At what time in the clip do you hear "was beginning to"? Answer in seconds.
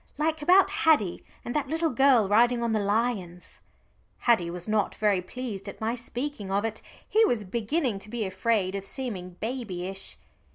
7.23-8.09